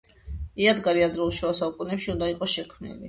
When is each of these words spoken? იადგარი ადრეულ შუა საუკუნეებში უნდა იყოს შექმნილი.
იადგარი 0.63 1.05
ადრეულ 1.07 1.33
შუა 1.41 1.53
საუკუნეებში 1.59 2.11
უნდა 2.15 2.31
იყოს 2.33 2.57
შექმნილი. 2.61 2.99